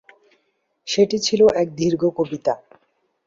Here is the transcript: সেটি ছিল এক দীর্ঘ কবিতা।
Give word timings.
সেটি 0.87 1.17
ছিল 1.19 1.41
এক 1.55 1.67
দীর্ঘ 1.75 2.01
কবিতা। 2.17 2.53